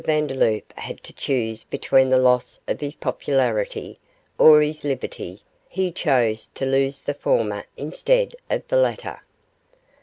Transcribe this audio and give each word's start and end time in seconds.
Vandeloup 0.03 0.73
had 0.79 1.03
to 1.03 1.13
choose 1.13 1.63
between 1.63 2.09
the 2.09 2.17
loss 2.17 2.59
of 2.67 2.81
his 2.81 2.95
popularity 2.95 3.99
or 4.39 4.59
his 4.59 4.83
liberty, 4.83 5.43
he 5.69 5.91
chose 5.91 6.47
to 6.55 6.65
lose 6.65 7.01
the 7.01 7.13
former 7.13 7.63
instead 7.77 8.35
of 8.49 8.67
the 8.67 8.77
latter. 8.77 9.21